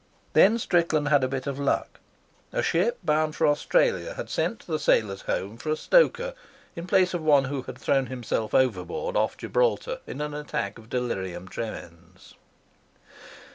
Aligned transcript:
Then 0.33 0.57
Strickland 0.57 1.09
had 1.09 1.23
a 1.23 1.27
bit 1.27 1.45
of 1.45 1.59
luck. 1.59 1.99
A 2.51 2.63
ship 2.63 2.97
bound 3.03 3.35
for 3.35 3.45
Australia 3.45 4.15
had 4.15 4.31
sent 4.31 4.59
to 4.61 4.71
the 4.71 4.79
Sailors' 4.79 5.21
Home 5.21 5.57
for 5.57 5.69
a 5.69 5.75
stoker 5.77 6.33
in 6.75 6.87
place 6.87 7.13
of 7.13 7.21
one 7.21 7.43
who 7.43 7.61
had 7.61 7.77
thrown 7.77 8.07
himself 8.07 8.55
overboard 8.55 9.15
off 9.15 9.37
Gibraltar 9.37 9.99
in 10.07 10.19
an 10.19 10.33
attack 10.33 10.79
of 10.79 10.89
delirium 10.89 11.47
tremens. 11.47 12.33